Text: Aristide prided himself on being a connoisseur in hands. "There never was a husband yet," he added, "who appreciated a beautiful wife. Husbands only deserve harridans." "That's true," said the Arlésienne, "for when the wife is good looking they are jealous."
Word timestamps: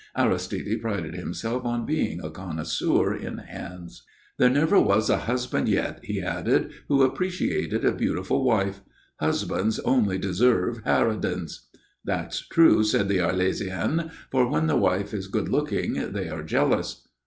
Aristide 0.17 0.81
prided 0.81 1.13
himself 1.13 1.63
on 1.63 1.85
being 1.85 2.23
a 2.23 2.31
connoisseur 2.31 3.13
in 3.13 3.37
hands. 3.37 4.01
"There 4.39 4.49
never 4.49 4.79
was 4.79 5.11
a 5.11 5.17
husband 5.29 5.69
yet," 5.69 5.99
he 6.03 6.19
added, 6.19 6.71
"who 6.87 7.03
appreciated 7.03 7.85
a 7.85 7.91
beautiful 7.91 8.43
wife. 8.43 8.81
Husbands 9.19 9.77
only 9.81 10.17
deserve 10.17 10.83
harridans." 10.85 11.67
"That's 12.03 12.39
true," 12.47 12.83
said 12.83 13.09
the 13.09 13.17
Arlésienne, 13.19 14.09
"for 14.31 14.49
when 14.49 14.65
the 14.65 14.75
wife 14.75 15.13
is 15.13 15.27
good 15.27 15.49
looking 15.49 15.93
they 16.13 16.29
are 16.29 16.41
jealous." 16.41 17.07